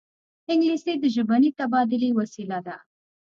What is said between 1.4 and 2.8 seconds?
تبادلې وسیله ده